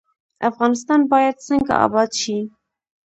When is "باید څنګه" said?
1.11-1.73